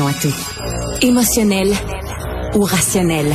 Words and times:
à 0.00 0.12
tout. 0.14 0.34
Émotionnel 1.02 1.70
ou 2.54 2.62
rationnel? 2.62 3.30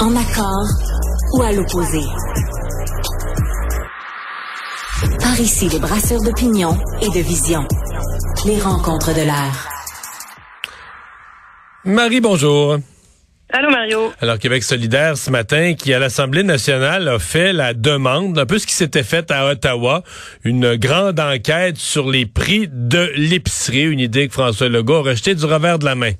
En 0.00 0.16
accord 0.16 0.66
ou 1.34 1.42
à 1.42 1.52
l'opposé? 1.52 2.00
Par 5.20 5.38
ici, 5.38 5.68
les 5.68 5.78
brasseurs 5.78 6.20
d'opinion 6.22 6.76
et 7.00 7.08
de 7.10 7.20
vision. 7.20 7.64
Les 8.46 8.60
rencontres 8.60 9.14
de 9.14 9.22
l'air. 9.22 9.68
Marie, 11.84 12.20
bonjour. 12.20 12.78
Allô 13.50 13.70
Mario. 13.70 14.12
Alors 14.20 14.38
Québec 14.38 14.62
solidaire 14.62 15.16
ce 15.16 15.30
matin 15.30 15.72
qui 15.72 15.94
à 15.94 15.98
l'Assemblée 15.98 16.42
nationale 16.42 17.08
a 17.08 17.18
fait 17.18 17.54
la 17.54 17.72
demande, 17.72 18.38
un 18.38 18.44
peu 18.44 18.58
ce 18.58 18.66
qui 18.66 18.74
s'était 18.74 19.02
fait 19.02 19.30
à 19.30 19.46
Ottawa, 19.46 20.02
une 20.44 20.76
grande 20.76 21.18
enquête 21.18 21.78
sur 21.78 22.10
les 22.10 22.26
prix 22.26 22.68
de 22.70 23.10
l'épicerie, 23.16 23.84
une 23.84 24.00
idée 24.00 24.28
que 24.28 24.34
François 24.34 24.68
Legault 24.68 24.96
a 24.96 25.02
rejetée 25.02 25.34
du 25.34 25.46
revers 25.46 25.78
de 25.78 25.86
la 25.86 25.94
main. 25.94 26.12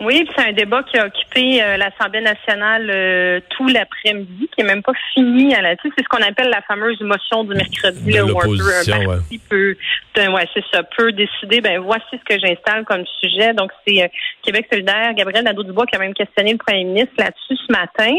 Oui, 0.00 0.28
c'est 0.36 0.48
un 0.48 0.52
débat 0.52 0.82
qui 0.82 0.98
a 0.98 1.06
occupé 1.06 1.62
euh, 1.62 1.78
l'Assemblée 1.78 2.20
nationale 2.20 2.90
euh, 2.90 3.40
tout 3.50 3.66
l'après-midi, 3.66 4.48
qui 4.54 4.60
est 4.60 4.64
même 4.64 4.82
pas 4.82 4.92
fini 5.14 5.54
à 5.54 5.62
la 5.62 5.74
C'est 5.76 5.88
ce 5.96 6.08
qu'on 6.08 6.22
appelle 6.22 6.50
la 6.50 6.60
fameuse 6.62 7.00
motion 7.00 7.44
du 7.44 7.54
mercredi, 7.54 8.12
là, 8.12 8.26
où 8.26 8.38
un, 8.38 9.20
peut, 9.48 9.76
ouais, 10.16 10.48
c'est 10.52 10.64
ça, 10.70 10.82
peut 10.82 11.12
décider, 11.12 11.62
ben 11.62 11.80
voici 11.80 12.04
ce 12.12 12.24
que 12.24 12.38
j'installe 12.38 12.84
comme 12.84 13.04
sujet. 13.20 13.54
Donc 13.54 13.70
c'est 13.86 14.02
euh, 14.02 14.08
Québec 14.42 14.66
solidaire, 14.70 15.14
Gabriel 15.14 15.44
Nadeau-Dubois 15.44 15.86
qui 15.86 15.96
a 15.96 15.98
même 15.98 16.14
questionné 16.14 16.52
le 16.52 16.58
premier 16.58 16.84
ministre 16.84 17.14
là-dessus 17.18 17.56
ce 17.66 17.72
matin 17.72 18.12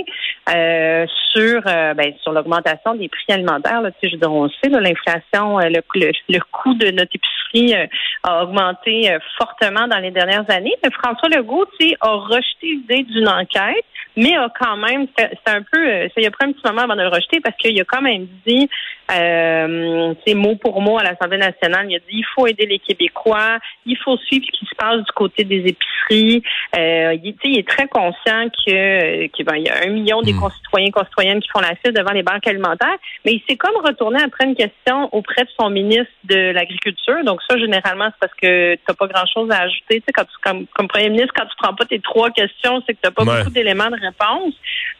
sur 1.34 1.62
ben, 1.62 2.14
sur 2.22 2.31
l'augmentation 2.31 2.95
des 2.95 3.09
prix 3.09 3.34
alimentaires. 3.34 3.81
Là, 3.81 3.91
je 4.02 4.09
veux 4.09 4.17
dire, 4.17 4.31
on 4.31 4.50
sait, 4.50 4.70
l'inflation, 4.70 5.59
le, 5.59 5.81
le, 5.95 6.12
le, 6.30 6.39
coût 6.52 6.73
de 6.73 6.89
notre 6.91 7.12
épicerie 7.14 7.75
a 8.23 8.44
augmenté 8.44 9.16
fortement 9.38 9.88
dans 9.88 10.00
les 10.00 10.12
dernières 10.12 10.50
années. 10.50 10.73
Mais 10.84 10.89
François 10.91 11.30
Legault 11.30 11.66
a 12.02 12.13
rejeté 12.16 12.67
l'idée 12.67 13.03
d'une 13.03 13.28
enquête, 13.28 13.86
mais 14.18 14.36
a 14.36 14.52
quand 14.60 14.78
même, 14.78 15.08
c'est 15.16 15.38
un 15.46 15.62
peu, 15.62 15.88
euh, 15.88 16.08
ça 16.14 16.22
y 16.22 16.26
a 16.26 16.32
pris 16.32 16.48
un 16.48 16.52
petit 16.52 16.66
moment 16.66 16.82
avant 16.82 16.96
de 16.96 17.04
le 17.04 17.08
rejeter 17.08 17.40
parce 17.40 17.56
qu'il 17.58 17.80
a 17.80 17.86
quand 17.86 18.02
même 18.02 18.28
dit, 18.46 18.68
euh, 19.12 20.14
mot 20.36 20.56
pour 20.56 20.82
mot 20.82 20.98
à 20.98 21.04
l'Assemblée 21.04 21.38
nationale, 21.38 21.86
il 21.90 21.96
a 21.96 22.00
dit 22.00 22.06
il 22.10 22.26
faut 22.36 22.48
aider 22.48 22.66
les 22.66 22.80
Québécois, 22.80 23.60
il 23.86 23.98
faut 23.98 24.18
suivre 24.18 24.45
ce 24.45 24.60
qui 24.60 24.66
se 24.66 24.76
passe 24.76 24.98
du 24.98 25.12
côté 25.14 25.44
des 25.44 25.60
épiceries. 25.60 26.44
Euh, 26.76 27.16
il, 27.23 27.36
il, 27.44 27.60
est 27.60 27.68
très 27.68 27.88
conscient 27.88 28.50
que, 28.66 29.28
que 29.28 29.44
ben, 29.44 29.56
il 29.56 29.68
y 29.68 29.70
a 29.70 29.84
un 29.86 29.90
million 29.90 30.22
des 30.22 30.34
hmm. 30.34 30.40
concitoyens 30.40 30.92
concitoyennes 30.92 31.40
qui 31.40 31.50
font 31.50 31.62
la 31.62 31.76
file 31.76 31.94
devant 31.94 32.12
les 32.12 32.23
banques 32.23 32.45
alimentaires, 32.48 32.98
mais 33.23 33.34
il 33.34 33.44
s'est 33.48 33.56
comme 33.56 33.76
retourné 33.84 34.22
après 34.22 34.45
une 34.45 34.56
question 34.56 35.10
auprès 35.14 35.44
de 35.44 35.50
son 35.60 35.70
ministre 35.70 36.12
de 36.23 36.52
l'Agriculture. 36.52 37.23
Donc 37.23 37.42
ça, 37.48 37.58
généralement, 37.58 38.06
c'est 38.06 38.20
parce 38.20 38.34
que 38.34 38.76
tu 38.76 38.82
n'as 38.88 38.95
pas 38.95 39.08
grand-chose 39.08 39.50
à 39.52 39.62
ajouter. 39.62 40.02
Tu 40.02 40.04
sais, 40.08 40.14
quand 40.14 40.26
comme, 40.44 40.66
comme 40.68 40.88
premier 40.88 41.10
ministre, 41.10 41.34
quand 41.36 41.45
tu 41.45 41.56
prends 41.58 41.73
pas 41.73 41.86
tes 41.86 42.00
trois 42.00 42.32
questions, 42.32 42.82
c'est 42.86 42.94
que 42.94 43.00
tu 43.02 43.08
n'as 43.08 43.12
pas 43.12 43.23
beaucoup 43.23 43.52
d'éléments 43.52 43.90
de 43.90 43.98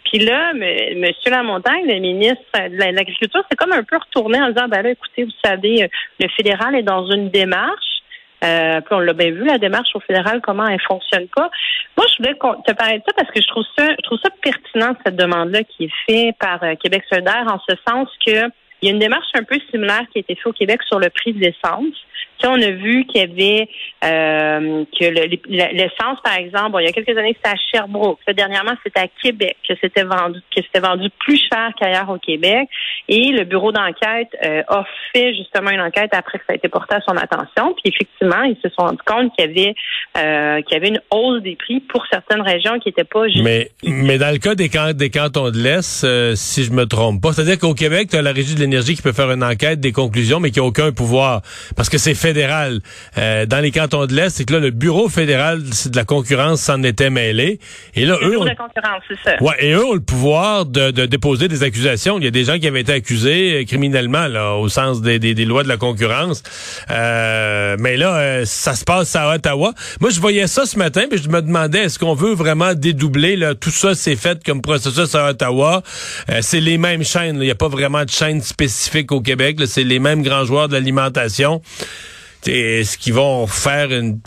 Puis 0.06 0.20
là, 0.20 0.52
M. 0.54 1.06
Lamontagne, 1.26 1.86
le 1.86 2.00
ministre 2.00 2.44
de 2.54 2.96
l'Agriculture, 2.96 3.44
c'est 3.50 3.58
comme 3.58 3.74
un 3.74 3.84
peu 3.84 3.98
retourné 3.98 4.42
en 4.42 4.50
disant, 4.50 4.68
ben 4.68 4.82
là, 4.82 4.92
écoutez, 4.92 5.24
vous 5.24 5.32
savez, 5.44 5.84
euh, 5.84 5.88
le 6.20 6.28
fédéral 6.30 6.76
est 6.76 6.84
dans 6.84 7.10
une 7.12 7.30
démarche. 7.30 8.02
Euh, 8.44 8.82
puis 8.82 8.94
on 8.94 9.00
l'a 9.00 9.14
bien 9.14 9.32
vu, 9.32 9.46
la 9.46 9.58
démarche 9.58 9.90
au 9.96 10.00
fédéral, 10.00 10.42
comment 10.44 10.68
elle 10.68 10.82
fonctionne 10.82 11.28
pas. 11.36 11.50
Moi, 11.98 12.06
je 12.12 12.18
voulais 12.18 12.36
te 12.36 12.72
parler 12.74 13.00
de 13.00 13.04
ça 13.08 13.14
parce 13.16 13.32
que 13.32 13.42
je 13.42 13.48
trouve 13.48 13.66
ça, 13.76 13.90
je 13.90 14.04
trouve 14.04 14.20
ça 14.24 14.30
pertinent, 14.42 14.96
cette 15.04 15.16
demande-là 15.16 15.64
qui 15.64 15.86
est 15.86 15.92
faite 16.06 16.36
par 16.40 16.64
euh, 16.64 16.76
Québec 16.76 17.04
solidaire, 17.10 17.46
en 17.48 17.60
ce 17.68 17.76
sens 17.88 18.08
que 18.26 18.48
il 18.82 18.88
y 18.88 18.92
a 18.92 18.94
une 18.94 19.00
démarche 19.00 19.28
un 19.34 19.44
peu 19.44 19.60
similaire 19.72 20.06
qui 20.12 20.20
a 20.20 20.22
été 20.22 20.36
faite 20.36 20.48
au 20.48 20.54
Québec 20.54 20.82
sur 20.84 21.00
le 21.00 21.10
prix 21.10 21.34
de 21.34 21.40
l'essence 21.40 21.96
on 22.46 22.62
a 22.62 22.72
vu 22.72 23.06
qu'il 23.06 23.22
y 23.22 23.24
avait 23.24 23.70
euh, 24.04 24.86
que 24.98 25.06
l'essence, 25.06 26.20
par 26.24 26.36
exemple, 26.38 26.78
il 26.80 26.86
y 26.86 26.90
a 26.90 26.92
quelques 26.92 27.18
années, 27.18 27.36
c'était 27.36 27.56
à 27.56 27.60
Sherbrooke. 27.72 28.20
dernièrement, 28.36 28.74
c'était 28.84 29.00
à 29.00 29.08
Québec 29.08 29.58
que 29.68 29.74
c'était 29.82 30.04
vendu, 30.04 30.40
que 30.56 30.62
c'était 30.62 30.86
vendu 30.86 31.10
plus 31.20 31.42
cher 31.52 31.72
qu'ailleurs 31.80 32.10
au 32.10 32.20
Québec. 32.20 32.70
Et 33.08 33.32
le 33.32 33.44
bureau 33.44 33.72
d'enquête 33.72 34.30
euh, 34.44 34.62
a 34.68 34.86
fait 35.14 35.34
justement 35.36 35.72
une 35.72 35.82
enquête 35.82 36.14
après 36.14 36.38
que 36.38 36.46
ça 36.48 36.54
a 36.54 36.56
été 36.56 36.68
porté 36.70 36.96
à 36.96 37.02
son 37.08 37.18
attention. 37.18 37.74
Puis 37.74 37.94
effectivement, 37.94 38.44
ils 38.44 38.58
se 38.62 38.70
sont 38.70 38.86
rendus 38.86 38.98
compte 39.06 39.34
qu'il 39.36 39.46
y 39.46 39.50
avait 39.50 39.76
euh, 40.18 40.62
qu'il 40.62 40.74
y 40.74 40.78
avait 40.78 40.90
une 40.90 41.02
hausse 41.12 41.42
des 41.42 41.56
prix 41.56 41.80
pour 41.80 42.06
certaines 42.12 42.42
régions 42.42 42.80
qui 42.80 42.90
n'étaient 42.90 43.04
pas 43.04 43.28
juste. 43.28 43.44
Mais 43.44 44.18
dans 44.18 44.32
le 44.32 44.40
cas 44.40 44.56
des, 44.56 44.70
des 44.94 45.10
cantons 45.10 45.50
de 45.50 45.58
l'Est, 45.58 46.04
euh, 46.04 46.34
si 46.36 46.64
je 46.64 46.72
me 46.72 46.86
trompe 46.86 47.22
pas, 47.22 47.34
c'est-à-dire 47.34 47.58
qu'au 47.58 47.74
Québec, 47.74 48.10
tu 48.12 48.18
as 48.18 48.22
la 48.22 48.32
régie 48.32 48.56
de 48.56 48.60
qui 48.70 49.02
peut 49.02 49.14
faire 49.14 49.32
une 49.32 49.44
enquête, 49.44 49.80
des 49.80 49.92
conclusions, 49.92 50.40
mais 50.40 50.52
qui 50.52 50.60
n'a 50.60 50.66
aucun 50.66 50.92
pouvoir 50.92 51.42
parce 51.76 51.90
que 51.90 51.98
c'est 51.98 52.16
fédéral 52.16 52.80
euh, 53.18 53.46
dans 53.46 53.60
les 53.60 53.72
cantons 53.72 54.06
de 54.06 54.14
l'Est, 54.14 54.30
c'est 54.30 54.46
que 54.46 54.54
là, 54.54 54.60
le 54.60 54.72
bureau 54.72 55.10
fédéral 55.10 55.62
de 55.62 55.96
la 55.96 56.06
concurrence 56.06 56.62
s'en 56.62 56.84
était 56.84 57.10
mêlé. 57.10 57.60
Et 57.96 58.06
là, 58.06 58.18
eux, 58.22 58.38
ont, 58.38 58.46
de 58.46 58.50
concurrence, 58.50 59.04
c'est 59.08 59.18
ça. 59.24 59.44
Ouais, 59.44 59.56
et 59.60 59.74
eux 59.74 59.86
ont 59.86 59.94
le 59.94 60.00
pouvoir 60.00 60.66
de, 60.66 60.92
de, 60.92 61.06
déposer 61.06 61.48
des 61.48 61.64
accusations. 61.64 62.18
Il 62.18 62.26
y 62.26 62.28
a 62.28 62.32
des 62.32 62.46
gens 62.46 62.60
qui 62.60 62.68
avaient 62.68 62.82
été 62.82 62.94
accusés 62.94 63.62
euh, 63.62 63.66
criminellement, 63.66 64.28
là, 64.28 64.56
au 64.56 64.70
sens 64.70 65.02
des, 65.02 65.20
des, 65.20 65.34
des 65.34 65.46
lois 65.46 65.64
de 65.64 65.68
la 65.68 65.78
concurrence. 65.78 66.44
Euh, 66.90 67.76
mais 67.80 67.98
là, 67.98 68.18
euh, 68.18 68.46
ça 68.46 68.74
se 68.74 68.84
passe 68.84 69.16
à 69.16 69.34
Ottawa. 69.34 69.74
Moi, 70.02 70.10
je 70.10 70.20
voyais 70.20 70.48
ça 70.48 70.66
ce 70.66 70.78
matin, 70.78 71.04
puis 71.10 71.22
je 71.22 71.30
me 71.30 71.42
demandais, 71.42 71.84
est-ce 71.84 72.00
qu'on 72.00 72.16
veut 72.16 72.34
vraiment 72.34 72.74
dédoubler 72.74 73.36
là, 73.36 73.56
tout 73.56 73.72
ça, 73.72 73.96
c'est 73.96 74.16
fait 74.16 74.44
comme 74.44 74.62
processus 74.62 75.16
à 75.16 75.30
Ottawa? 75.30 75.82
c'est 76.42 76.60
les 76.60 76.78
mêmes 76.78 77.04
chaînes. 77.04 77.36
Il 77.36 77.46
n'y 77.46 77.52
a 77.52 77.56
pas 77.56 77.68
vraiment 77.68 78.04
de 78.04 78.10
chaîne 78.10 78.42
spécifique 78.58 79.12
au 79.12 79.22
Québec. 79.22 79.60
C'est 79.68 79.84
les 79.84 80.00
mêmes 80.00 80.24
grands 80.24 80.44
joueurs 80.44 80.68
de 80.68 80.74
l'alimentation 80.74 81.62
est-ce 82.46 82.98
qu'ils 82.98 83.14
vont 83.14 83.48
faire 83.48 83.92
une 83.92 84.20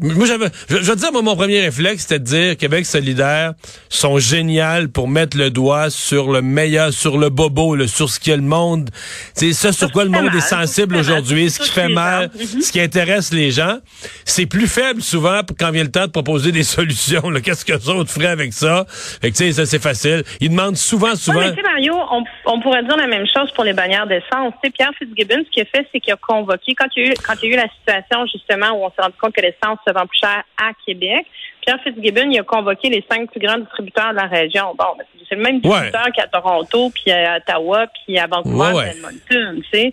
moi 0.00 0.26
j'avais 0.26 0.46
je, 0.68 0.76
veux 0.76 0.96
dire 0.96 1.12
mon 1.12 1.36
premier 1.36 1.60
réflexe 1.60 2.02
c'était 2.02 2.18
de 2.18 2.24
dire 2.24 2.56
Québec 2.56 2.86
solidaire 2.86 3.54
sont 3.88 4.18
géniales 4.18 4.88
pour 4.88 5.08
mettre 5.08 5.36
le 5.36 5.50
doigt 5.50 5.90
sur 5.90 6.30
le 6.30 6.42
meilleur 6.42 6.92
sur 6.92 7.18
le 7.18 7.28
bobo 7.28 7.74
le 7.74 7.86
sur 7.86 8.08
ce 8.08 8.20
que 8.20 8.30
le 8.30 8.42
monde. 8.42 8.90
C'est 9.34 9.52
ça 9.52 9.72
sur 9.72 9.90
quoi 9.90 10.04
le 10.04 10.10
monde 10.10 10.34
est 10.34 10.40
sensible 10.40 10.96
aujourd'hui 10.96 11.50
ce 11.50 11.60
qui 11.60 11.70
fait 11.70 11.88
mal. 11.88 12.30
mhm. 12.34 12.62
ce 12.62 12.72
qui 12.72 12.80
intéresse 12.80 13.32
les 13.32 13.50
gens 13.50 13.78
c'est 14.24 14.46
plus 14.46 14.66
faible 14.66 15.02
souvent 15.02 15.40
quand 15.58 15.70
vient 15.70 15.84
le 15.84 15.90
temps 15.90 16.06
de 16.06 16.12
proposer 16.12 16.52
des 16.52 16.62
solutions 16.76 17.22
qu'est-ce 17.42 17.64
que 17.64 17.78
ça 17.78 17.92
autres 17.92 18.10
feraient 18.10 18.26
avec 18.26 18.52
ça? 18.52 18.86
Fait 18.88 19.30
que 19.30 19.36
tu 19.36 19.44
sais 19.44 19.52
ça 19.52 19.66
c'est 19.66 19.82
facile. 19.82 20.22
Ils 20.40 20.50
demandent 20.50 20.76
souvent 20.76 21.14
souvent 21.14 21.40
ouais, 21.40 21.54
Mario 21.62 21.94
on, 22.10 22.24
on, 22.46 22.60
pourrait 22.60 22.84
dire 22.84 22.96
la 22.96 23.06
même 23.06 23.26
chose 23.26 23.50
pour 23.54 23.64
les 23.64 23.72
bannières 23.72 24.06
d'essence. 24.06 24.54
Pierre 24.74 24.92
Fitzgibbon 24.98 25.42
ce 25.44 25.50
qu'il 25.50 25.62
a 25.62 25.66
fait 25.66 25.86
c'est 25.92 26.00
qu'il 26.00 26.12
a 26.12 26.16
convoqué 26.16 26.74
quand 26.74 26.86
il 26.96 27.04
y 27.04 27.08
a 27.08 27.10
eu 27.10 27.14
quand 27.26 27.34
il 27.42 27.48
y 27.48 27.52
a 27.52 27.54
eu 27.54 27.58
la 27.58 27.68
situation 27.68 28.26
justement 28.26 28.70
où 28.72 28.84
on 28.84 28.90
s'est 28.90 29.02
rendu 29.02 29.16
compte 29.20 29.34
que 29.34 29.40
l'essence 29.40 29.78
se 29.86 29.92
vend 29.92 30.06
plus 30.06 30.20
cher 30.20 30.42
à 30.58 30.72
Québec. 30.86 31.26
Pierre 31.60 31.80
Fitzgibbon, 31.82 32.30
il 32.30 32.38
a 32.38 32.42
convoqué 32.42 32.88
les 32.88 33.04
cinq 33.10 33.30
plus 33.30 33.40
grands 33.40 33.58
distributeurs 33.58 34.10
de 34.10 34.16
la 34.16 34.26
région. 34.26 34.74
Bon, 34.76 34.96
c'est 35.28 35.34
le 35.34 35.42
même 35.42 35.60
distributeur 35.60 36.06
qu'à 36.14 36.26
Toronto, 36.26 36.90
puis 36.90 37.12
à 37.12 37.36
Ottawa, 37.36 37.86
puis 37.88 38.18
à 38.18 38.26
Vancouver, 38.26 38.72
ouais, 38.72 38.90
Edmonton, 38.90 39.62
tu 39.62 39.68
sais. 39.70 39.92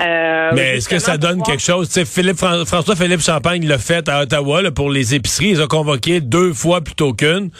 Euh, 0.00 0.50
mais 0.54 0.76
est-ce 0.76 0.88
que 0.88 0.98
ça 0.98 1.16
donne 1.16 1.42
quelque 1.42 1.62
chose? 1.62 1.88
Philippe, 2.04 2.36
François 2.36 2.96
Philippe 2.96 3.22
Champagne 3.22 3.66
l'a 3.66 3.78
fait 3.78 4.08
à 4.08 4.22
Ottawa 4.22 4.60
là, 4.60 4.70
pour 4.70 4.90
les 4.90 5.14
épiceries. 5.14 5.50
Ils 5.50 5.62
ont 5.62 5.68
convoqué 5.68 6.20
deux 6.20 6.52
fois 6.52 6.82
plutôt 6.82 7.14
qu'une. 7.14 7.50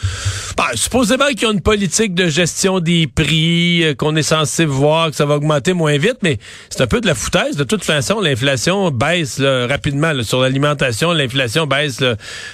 Ben, 0.55 0.75
supposément 0.75 1.25
qu'ils 1.35 1.47
ont 1.47 1.53
une 1.53 1.61
politique 1.61 2.13
de 2.13 2.27
gestion 2.27 2.79
des 2.79 3.07
prix, 3.07 3.83
euh, 3.83 3.95
qu'on 3.95 4.15
est 4.15 4.23
censé 4.23 4.65
voir 4.65 5.09
que 5.09 5.15
ça 5.15 5.25
va 5.25 5.35
augmenter 5.35 5.73
moins 5.73 5.97
vite, 5.97 6.17
mais 6.21 6.37
c'est 6.69 6.81
un 6.81 6.87
peu 6.87 7.01
de 7.01 7.07
la 7.07 7.15
foutaise. 7.15 7.57
De 7.57 7.63
toute 7.63 7.83
façon, 7.83 8.19
l'inflation 8.21 8.91
baisse 8.91 9.41
rapidement 9.41 10.13
sur 10.21 10.41
l'alimentation. 10.41 11.13
L'inflation 11.13 11.65
baisse. 11.65 12.03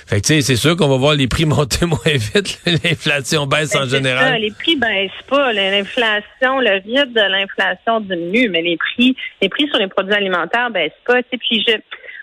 Fait 0.08 0.22
que 0.22 0.42
c'est 0.42 0.56
sûr 0.56 0.78
qu'on 0.78 0.88
va 0.88 0.98
voir 0.98 1.16
les 1.16 1.28
prix 1.28 1.46
monter 1.54 1.86
moins 1.86 2.00
vite. 2.06 2.62
l'inflation 2.66 3.48
baisse 3.48 3.74
ben, 3.74 3.84
en 3.84 3.90
général. 3.90 4.30
Ça, 4.34 4.38
les 4.38 4.52
prix 4.52 4.78
baissent 4.78 5.12
pas. 5.30 5.52
L'inflation, 5.52 6.60
le 6.62 6.82
rythme 6.86 7.14
de 7.14 7.32
l'inflation 7.32 8.00
diminue, 8.00 8.50
mais 8.50 8.62
les 8.62 8.78
prix, 8.78 9.16
les 9.42 9.50
prix 9.50 9.68
sur 9.74 9.80
les 9.80 9.88
produits 9.88 10.14
alimentaires 10.14 10.70
baissent 10.70 10.92
pas. 11.06 11.22
Puis 11.24 11.66
je, 11.68 11.74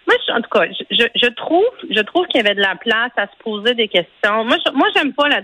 moi, 0.06 0.16
en 0.36 0.40
tout 0.40 0.50
cas, 0.50 0.64
je, 0.90 1.04
je 1.14 1.26
trouve, 1.34 1.64
je 1.90 2.00
trouve 2.00 2.26
qu'il 2.26 2.40
y 2.40 2.44
avait 2.44 2.54
de 2.54 2.60
la 2.60 2.76
place 2.76 3.12
à 3.16 3.26
se 3.26 3.42
poser 3.42 3.74
des 3.74 3.88
questions. 3.88 4.44
Moi, 4.44 4.56
je, 4.64 4.72
moi, 4.72 4.88
j'aime 4.94 5.12
pas 5.12 5.28
la 5.28 5.42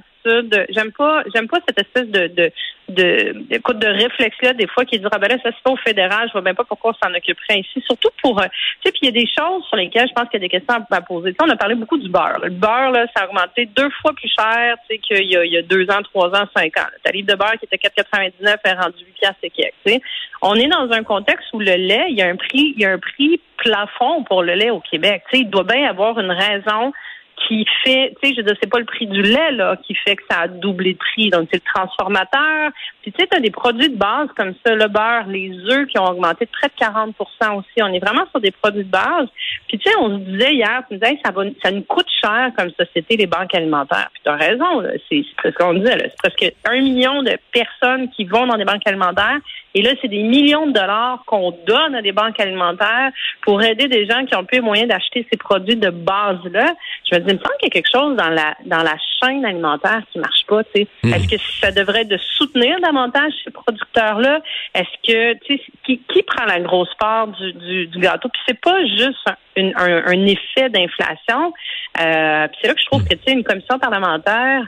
J'aime 0.71 0.93
pas, 0.93 1.23
j'aime 1.35 1.49
pas 1.49 1.59
cette 1.67 1.81
espèce 1.81 2.09
de 2.09 2.27
de 2.29 2.53
de, 2.89 3.35
de 3.51 3.87
réflexe 3.87 4.37
là 4.43 4.53
des 4.53 4.69
fois 4.69 4.85
qui 4.85 4.99
dit 4.99 5.07
ah 5.11 5.19
ben 5.19 5.29
là 5.29 5.37
ça 5.43 5.51
se 5.51 5.57
fait 5.57 5.71
au 5.71 5.77
fédéral, 5.77 6.29
je 6.29 6.33
vois 6.33 6.43
même 6.43 6.55
pas 6.55 6.65
pourquoi 6.65 6.93
on 6.93 7.07
s'en 7.07 7.15
occuperait 7.15 7.61
ici. 7.61 7.83
Surtout 7.85 8.11
pour, 8.23 8.41
euh, 8.41 8.45
tu 8.45 8.89
sais, 8.89 8.93
puis 8.93 9.01
il 9.03 9.07
y 9.07 9.09
a 9.09 9.21
des 9.21 9.27
choses 9.27 9.65
sur 9.67 9.77
lesquelles 9.77 10.09
je 10.09 10.15
pense 10.15 10.29
qu'il 10.29 10.41
y 10.41 10.45
a 10.45 10.49
des 10.49 10.49
questions 10.49 10.75
à, 10.91 11.01
poser. 11.01 11.35
on 11.43 11.51
a 11.51 11.57
parlé 11.57 11.75
beaucoup 11.75 11.99
du 11.99 12.09
beurre. 12.09 12.39
Le 12.43 12.51
beurre 12.51 12.93
là, 12.93 13.07
ça 13.17 13.25
a 13.25 13.27
augmenté 13.27 13.67
deux 13.67 13.91
fois 14.03 14.13
plus 14.15 14.31
cher, 14.37 14.77
tu 14.89 14.97
sais, 14.97 14.99
qu'il 14.99 15.27
y 15.27 15.57
a, 15.57 15.63
deux 15.63 15.91
ans, 15.91 16.03
trois 16.03 16.29
ans, 16.29 16.47
cinq 16.57 16.77
ans. 16.79 16.87
Ta 17.03 17.11
livre 17.11 17.29
de 17.29 17.35
beurre 17.35 17.55
qui 17.59 17.67
était 17.67 17.77
4,99 17.77 18.57
est 18.65 18.73
rendu 18.73 19.05
8 19.05 19.13
piastres 19.15 19.39
et 19.43 19.51
quelques. 19.51 20.03
On 20.43 20.55
est 20.55 20.69
dans 20.69 20.91
un 20.91 21.03
contexte 21.03 21.49
où 21.53 21.59
le 21.59 21.75
lait, 21.75 22.07
il 22.11 22.17
y 22.17 22.23
a 22.23 22.29
un 22.29 22.37
prix, 22.37 22.75
il 22.77 22.81
y 22.81 22.85
a 22.85 22.93
un 22.93 22.99
prix 22.99 23.41
plafond 23.57 24.23
pour 24.25 24.43
le 24.43 24.55
lait 24.55 24.71
au 24.71 24.81
Québec. 24.81 25.23
Tu 25.31 25.37
sais, 25.37 25.43
il 25.43 25.51
doit 25.51 25.65
bien 25.65 25.89
avoir 25.89 26.19
une 26.19 26.31
raison 26.31 26.93
qui 27.37 27.67
fait, 27.85 28.15
tu 28.21 28.29
sais, 28.29 28.35
je 28.35 28.41
veux 28.41 28.47
dire, 28.47 28.57
c'est 28.61 28.71
pas 28.71 28.79
le 28.79 28.85
prix 28.85 29.07
du 29.07 29.23
lait 29.23 29.53
là 29.53 29.77
qui 29.77 29.95
fait 29.95 30.17
que 30.17 30.23
ça 30.31 30.41
a 30.41 30.49
doublé 30.49 30.95
de 30.95 30.99
prix. 30.99 31.31
Donc 31.31 31.49
c'est 31.51 31.63
le 31.63 31.73
transformateur. 31.75 32.71
Puis 33.03 33.13
tu 33.13 33.21
sais, 33.21 33.29
t'as 33.31 33.41
des 33.41 33.51
produits 33.51 33.89
de 33.89 33.97
base 33.97 34.29
comme 34.37 34.55
ça, 34.65 34.75
le 34.75 34.89
beurre, 34.89 35.27
les 35.29 35.53
œufs 35.71 35.87
qui 35.87 35.99
ont 35.99 36.07
augmenté 36.07 36.47
de 36.47 36.51
près 36.51 36.69
de 36.69 36.75
40% 36.75 37.59
aussi. 37.59 37.83
On 37.83 37.93
est 37.93 38.05
vraiment 38.05 38.27
sur 38.31 38.41
des 38.41 38.51
produits 38.51 38.85
de 38.85 38.91
base. 38.91 39.29
Puis 39.69 39.79
tu 39.79 39.89
sais, 39.89 39.97
on 39.99 40.19
se 40.19 40.25
disait 40.25 40.55
hier, 40.55 40.83
tu 40.89 40.99
disais, 40.99 41.19
ça 41.25 41.31
va, 41.31 41.43
ça 41.63 41.71
nous 41.71 41.83
coûte 41.83 42.09
cher 42.21 42.51
comme 42.57 42.71
société 42.71 43.17
les 43.17 43.27
banques 43.27 43.55
alimentaires. 43.55 44.09
Puis 44.13 44.23
t'as 44.25 44.37
raison, 44.37 44.83
c'est 45.09 45.23
ce 45.43 45.51
qu'on 45.51 45.75
disait, 45.75 45.97
c'est 45.99 46.31
presque 46.31 46.55
un 46.65 46.81
million 46.81 47.23
de 47.23 47.37
personnes 47.53 48.11
qui 48.11 48.25
vont 48.25 48.47
dans 48.47 48.57
des 48.57 48.65
banques 48.65 48.87
alimentaires. 48.87 49.39
Et 49.77 49.83
là, 49.83 49.91
c'est 50.01 50.09
des 50.09 50.23
millions 50.23 50.67
de 50.67 50.73
dollars 50.73 51.23
qu'on 51.27 51.51
donne 51.67 51.95
à 51.95 52.01
des 52.01 52.13
banques 52.13 52.41
alimentaires 52.41 53.11
pour 53.43 53.63
aider 53.63 53.89
des 53.89 54.07
gens 54.07 54.25
qui 54.25 54.35
ont 54.35 54.43
plus 54.43 54.57
les 54.57 54.63
moyens 54.63 54.89
d'acheter 54.89 55.27
ces 55.31 55.37
produits 55.37 55.77
de 55.77 55.91
base-là. 55.91 56.73
Je 57.05 57.15
me 57.15 57.21
dis, 57.21 57.27
il 57.29 57.35
me 57.35 57.39
semble 57.39 57.57
qu'il 57.61 57.67
y 57.67 57.67
a 57.67 57.71
quelque 57.71 57.91
chose 57.93 58.17
dans 58.17 58.31
la 58.31 58.57
dans 58.65 58.83
la 58.83 58.95
chaîne 59.21 59.45
alimentaire 59.45 60.01
qui 60.11 60.19
marche 60.19 60.47
pas. 60.49 60.65
Tu 60.65 60.71
sais. 60.75 60.89
Hmm. 61.03 61.13
Est-ce 61.13 61.29
que 61.29 61.37
ça 61.61 61.73
devrait 61.73 62.07
de 62.07 62.17
soutenir 62.39 62.81
davantage 62.81 63.35
ces 63.45 63.51
producteurs-là? 63.51 64.41
Est-ce 64.75 65.13
que 65.13 65.35
tu 65.45 65.59
sais, 65.59 65.63
qui, 65.85 66.01
qui 66.11 66.23
prend 66.23 66.47
la 66.47 66.61
grosse 66.61 66.95
part 66.99 67.27
du, 67.29 67.53
du, 67.53 67.87
du 67.89 67.99
gâteau? 67.99 68.31
Puis 68.31 68.41
c'est 68.49 68.59
pas 68.59 68.83
juste 68.87 69.29
un, 69.59 69.73
un, 69.77 70.27
effet 70.27 70.71
d'inflation. 70.71 71.53
Euh, 72.01 72.49
puis 72.49 72.59
c'est 72.63 72.69
là 72.69 72.75
que 72.75 72.81
je 72.81 72.87
trouve 72.87 73.05
que 73.05 73.15
tu 73.15 73.21
sais, 73.27 73.33
une 73.33 73.45
commission 73.45 73.79
parlementaire 73.79 74.63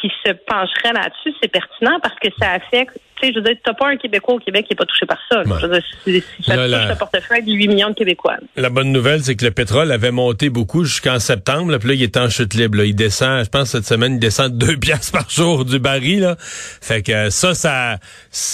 qui 0.00 0.10
se 0.24 0.32
pencherait 0.32 0.92
là-dessus, 0.92 1.34
c'est 1.42 1.50
pertinent 1.50 1.98
parce 2.00 2.18
que 2.18 2.28
ça 2.40 2.52
affecte 2.52 2.98
je 3.30 3.34
veux 3.34 3.42
dire, 3.42 3.56
t'as 3.64 3.74
pas 3.74 3.88
un 3.88 3.96
Québécois 3.96 4.34
au 4.34 4.38
Québec 4.38 4.66
qui 4.66 4.72
est 4.72 4.76
pas 4.76 4.84
touché 4.84 5.06
par 5.06 5.18
ça. 5.30 5.42
Je 5.44 5.66
veux 5.66 5.72
dire, 5.72 5.82
si, 6.04 6.24
ça 6.44 6.56
touche 6.56 6.88
le 6.88 6.98
portefeuille 6.98 7.42
de 7.42 7.52
8 7.52 7.68
millions 7.68 7.90
de 7.90 7.94
Québécois. 7.94 8.36
La 8.56 8.70
bonne 8.70 8.90
nouvelle, 8.90 9.22
c'est 9.22 9.36
que 9.36 9.44
le 9.44 9.50
pétrole 9.50 9.92
avait 9.92 10.10
monté 10.10 10.50
beaucoup 10.50 10.84
jusqu'en 10.84 11.18
septembre, 11.18 11.72
là, 11.72 11.78
puis 11.78 11.88
là, 11.88 11.94
il 11.94 12.02
est 12.02 12.16
en 12.16 12.28
chute 12.28 12.54
libre. 12.54 12.82
Il 12.82 12.94
descend, 12.94 13.44
je 13.44 13.48
pense, 13.50 13.70
cette 13.70 13.86
semaine, 13.86 14.14
il 14.14 14.18
descend 14.18 14.56
deux 14.56 14.76
piastres 14.80 15.12
par 15.12 15.28
jour 15.30 15.64
du 15.64 15.78
baril. 15.78 16.20
Là. 16.20 16.36
Fait 16.38 17.02
que 17.02 17.30
ça, 17.30 17.54
ça, 17.54 17.98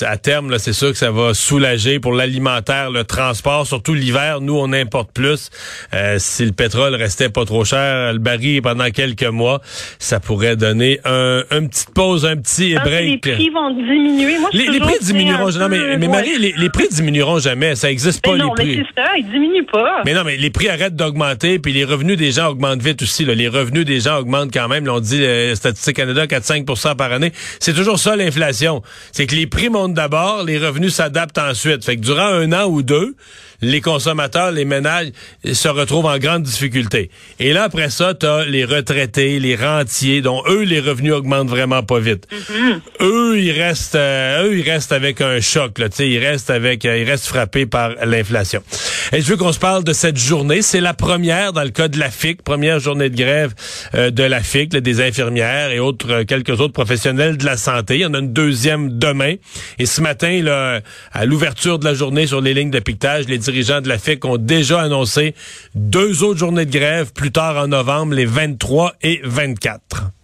à 0.06 0.16
terme, 0.16 0.50
là, 0.50 0.58
c'est 0.58 0.72
sûr 0.72 0.90
que 0.90 0.98
ça 0.98 1.10
va 1.10 1.34
soulager 1.34 2.00
pour 2.00 2.12
l'alimentaire, 2.12 2.90
le 2.90 3.04
transport, 3.04 3.66
surtout 3.66 3.94
l'hiver. 3.94 4.40
Nous, 4.40 4.56
on 4.56 4.72
importe 4.72 5.12
plus. 5.12 5.50
Euh, 5.94 6.16
si 6.18 6.44
le 6.44 6.52
pétrole 6.52 6.94
restait 6.94 7.28
pas 7.28 7.44
trop 7.44 7.64
cher, 7.64 8.12
le 8.12 8.18
baril 8.18 8.62
pendant 8.62 8.90
quelques 8.90 9.24
mois, 9.24 9.60
ça 9.98 10.20
pourrait 10.20 10.56
donner 10.56 11.00
un, 11.04 11.44
une 11.50 11.68
petite 11.68 11.90
pause, 11.94 12.26
un 12.26 12.36
petit 12.36 12.74
break. 12.74 13.24
Les 13.26 13.34
prix 13.34 13.50
vont 13.50 13.70
diminuer. 13.70 14.38
Moi, 14.38 14.50
les, 14.66 14.80
prix 14.80 14.98
diminueront 15.00 15.50
jamais. 15.50 15.96
Mais, 15.96 16.08
Marie, 16.08 16.38
les, 16.38 16.70
prix 16.70 16.88
diminueront 16.90 17.38
jamais. 17.38 17.74
Ça 17.74 17.88
n'existe 17.88 18.24
pas, 18.24 18.36
non, 18.36 18.54
les 18.54 18.64
prix. 18.64 18.76
mais 18.78 18.84
c'est 18.94 19.02
ça, 19.02 19.16
ils 19.16 19.30
diminuent 19.30 19.66
pas. 19.66 20.02
Mais 20.04 20.14
non, 20.14 20.22
mais 20.24 20.36
les 20.36 20.50
prix 20.50 20.68
arrêtent 20.68 20.96
d'augmenter, 20.96 21.58
puis 21.58 21.72
les 21.72 21.84
revenus 21.84 22.16
des 22.16 22.32
gens 22.32 22.48
augmentent 22.48 22.82
vite 22.82 23.02
aussi. 23.02 23.24
Là. 23.24 23.34
Les 23.34 23.48
revenus 23.48 23.84
des 23.84 24.00
gens 24.00 24.18
augmentent 24.18 24.52
quand 24.52 24.68
même. 24.68 24.86
Là, 24.86 24.94
on 24.94 25.00
dit, 25.00 25.22
euh, 25.22 25.54
Statistique 25.54 25.96
Canada, 25.96 26.26
4-5% 26.26 26.96
par 26.96 27.12
année. 27.12 27.32
C'est 27.60 27.74
toujours 27.74 27.98
ça, 27.98 28.16
l'inflation. 28.16 28.82
C'est 29.12 29.26
que 29.26 29.34
les 29.34 29.46
prix 29.46 29.68
montent 29.68 29.94
d'abord, 29.94 30.44
les 30.44 30.58
revenus 30.58 30.94
s'adaptent 30.94 31.38
ensuite. 31.38 31.84
Fait 31.84 31.96
que 31.96 32.02
durant 32.02 32.26
un 32.26 32.52
an 32.52 32.66
ou 32.66 32.82
deux, 32.82 33.14
les 33.60 33.80
consommateurs, 33.80 34.52
les 34.52 34.64
ménages 34.64 35.08
se 35.44 35.68
retrouvent 35.68 36.06
en 36.06 36.18
grande 36.18 36.44
difficulté. 36.44 37.10
Et 37.40 37.52
là, 37.52 37.64
après 37.64 37.90
ça, 37.90 38.14
tu 38.14 38.26
as 38.26 38.44
les 38.44 38.64
retraités, 38.64 39.40
les 39.40 39.56
rentiers, 39.56 40.20
dont 40.20 40.42
eux, 40.48 40.62
les 40.62 40.80
revenus 40.80 41.12
augmentent 41.12 41.48
vraiment 41.48 41.82
pas 41.82 41.98
vite. 41.98 42.26
Mm-hmm. 42.30 42.80
Eux, 43.00 43.40
ils 43.40 43.52
restent, 43.52 43.96
euh, 43.96 44.44
eux, 44.44 44.47
ils 44.52 44.68
restent 44.68 44.92
avec 44.92 45.20
un 45.20 45.40
choc. 45.40 45.78
Là, 45.78 45.88
ils 45.98 46.18
restent 46.18 46.50
avec, 46.50 46.84
euh, 46.84 46.98
ils 46.98 47.08
restent 47.08 47.26
frappés 47.26 47.66
par 47.66 47.90
l'inflation. 48.04 48.62
Et 49.12 49.20
je 49.20 49.26
veux 49.26 49.36
qu'on 49.36 49.52
se 49.52 49.58
parle 49.58 49.84
de 49.84 49.92
cette 49.92 50.18
journée. 50.18 50.62
C'est 50.62 50.80
la 50.80 50.94
première 50.94 51.52
dans 51.52 51.62
le 51.62 51.70
cas 51.70 51.88
de 51.88 51.98
la 51.98 52.10
FIC, 52.10 52.42
première 52.42 52.80
journée 52.80 53.10
de 53.10 53.16
grève 53.16 53.54
euh, 53.94 54.10
de 54.10 54.22
la 54.22 54.42
FIC, 54.42 54.70
des 54.70 55.00
infirmières 55.00 55.70
et 55.70 55.78
autres, 55.78 56.22
quelques 56.24 56.60
autres 56.60 56.72
professionnels 56.72 57.36
de 57.36 57.44
la 57.44 57.56
santé. 57.56 57.96
Il 57.96 58.00
y 58.00 58.06
en 58.06 58.14
a 58.14 58.18
une 58.18 58.32
deuxième 58.32 58.98
demain. 58.98 59.34
Et 59.78 59.86
ce 59.86 60.00
matin, 60.00 60.42
à 61.12 61.24
l'ouverture 61.24 61.78
de 61.78 61.84
la 61.84 61.94
journée 61.94 62.26
sur 62.26 62.40
les 62.40 62.54
lignes 62.54 62.70
de 62.70 62.80
piquetage, 62.80 63.26
les 63.28 63.38
dirigeants 63.38 63.80
de 63.80 63.88
la 63.88 63.98
FIC 63.98 64.24
ont 64.24 64.36
déjà 64.36 64.80
annoncé 64.80 65.34
deux 65.74 66.22
autres 66.22 66.38
journées 66.38 66.66
de 66.66 66.72
grève 66.72 67.12
plus 67.12 67.32
tard 67.32 67.56
en 67.56 67.68
novembre, 67.68 68.14
les 68.14 68.26
23 68.26 68.94
et 69.02 69.20
24. 69.24 70.17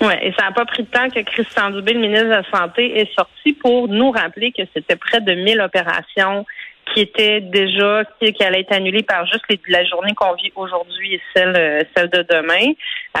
Oui, 0.00 0.14
et 0.22 0.32
ça 0.32 0.46
n'a 0.46 0.52
pas 0.52 0.64
pris 0.64 0.82
de 0.82 0.88
temps 0.88 1.10
que 1.10 1.20
Christian 1.20 1.70
Dubé, 1.70 1.92
le 1.92 2.00
ministre 2.00 2.24
de 2.24 2.30
la 2.30 2.50
Santé, 2.50 2.98
est 2.98 3.14
sorti 3.14 3.52
pour 3.52 3.88
nous 3.88 4.10
rappeler 4.10 4.50
que 4.50 4.62
c'était 4.74 4.96
près 4.96 5.20
de 5.20 5.34
1000 5.34 5.60
opérations 5.60 6.46
qui 6.94 7.00
étaient 7.02 7.40
déjà, 7.40 8.04
qui, 8.20 8.42
allaient 8.42 8.60
être 8.60 8.72
annulées 8.72 9.02
par 9.02 9.26
juste 9.26 9.44
la 9.68 9.84
journée 9.84 10.14
qu'on 10.14 10.34
vit 10.34 10.52
aujourd'hui 10.56 11.14
et 11.14 11.20
celle, 11.34 11.54
euh, 11.54 11.82
celle 11.94 12.08
de 12.08 12.26
demain. 12.28 12.72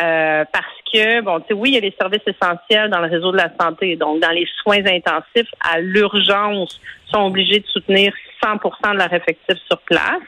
Euh, 0.02 0.44
parce 0.52 0.74
que, 0.92 1.20
bon, 1.20 1.40
tu 1.40 1.48
sais, 1.48 1.54
oui, 1.54 1.70
il 1.70 1.74
y 1.74 1.78
a 1.78 1.80
les 1.80 1.94
services 2.00 2.22
essentiels 2.26 2.90
dans 2.90 3.00
le 3.00 3.08
réseau 3.08 3.30
de 3.30 3.36
la 3.36 3.50
santé. 3.60 3.96
Donc, 3.96 4.20
dans 4.20 4.30
les 4.30 4.48
soins 4.62 4.84
intensifs, 4.86 5.50
à 5.60 5.78
l'urgence, 5.80 6.80
sont 7.12 7.26
obligés 7.26 7.60
de 7.60 7.66
soutenir 7.66 8.12
100% 8.42 8.92
de 8.92 8.98
leur 8.98 9.12
effectif 9.12 9.56
sur 9.68 9.78
place. 9.82 10.22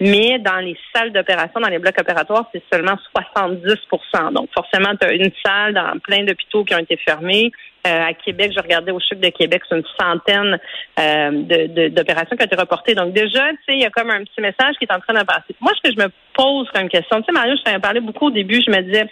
Mais 0.00 0.38
dans 0.38 0.58
les 0.58 0.76
salles 0.94 1.12
d'opération, 1.12 1.60
dans 1.60 1.68
les 1.68 1.78
blocs 1.78 1.98
opératoires, 1.98 2.48
c'est 2.52 2.62
seulement 2.72 2.96
70% 3.16 4.32
Donc, 4.32 4.48
forcément, 4.54 4.94
tu 5.00 5.06
as 5.06 5.12
une 5.12 5.32
salle 5.44 5.74
dans 5.74 5.98
plein 5.98 6.24
d'hôpitaux 6.24 6.64
qui 6.64 6.74
ont 6.74 6.78
été 6.78 6.96
fermés. 6.96 7.50
Euh, 7.86 8.08
à 8.08 8.12
Québec, 8.12 8.52
je 8.54 8.60
regardais 8.60 8.92
au 8.92 9.00
chiffre 9.00 9.20
de 9.20 9.28
Québec, 9.28 9.62
c'est 9.68 9.76
une 9.76 9.84
centaine 9.98 10.58
euh, 10.98 11.88
d'opérations 11.88 12.36
qui 12.36 12.42
ont 12.42 12.46
été 12.46 12.56
reportées. 12.56 12.94
Donc, 12.94 13.12
déjà, 13.12 13.50
tu 13.50 13.56
sais, 13.66 13.74
il 13.74 13.80
y 13.80 13.84
a 13.84 13.90
comme 13.90 14.10
un 14.10 14.24
petit 14.24 14.40
message 14.40 14.76
qui 14.78 14.84
est 14.84 14.92
en 14.92 15.00
train 15.00 15.14
de 15.14 15.24
passer. 15.24 15.54
Moi, 15.60 15.72
ce 15.74 15.88
que 15.88 15.94
je 15.96 16.04
me 16.04 16.10
pose 16.34 16.68
comme 16.72 16.88
question, 16.88 17.18
tu 17.18 17.26
sais, 17.26 17.32
Mario, 17.32 17.54
je 17.56 17.62
t'en 17.62 17.80
parlé 17.80 18.00
beaucoup 18.00 18.26
au 18.26 18.30
début, 18.30 18.60
je 18.64 18.70
me 18.70 18.82
disais, 18.82 19.08